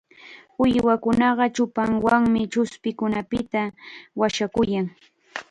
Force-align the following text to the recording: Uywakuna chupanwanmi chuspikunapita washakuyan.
Uywakuna 0.63 1.27
chupanwanmi 1.55 2.41
chuspikunapita 2.51 3.61
washakuyan. 4.19 4.87